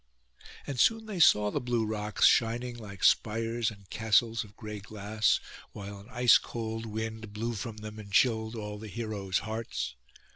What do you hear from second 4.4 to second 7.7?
of gray glass, while an ice cold wind blew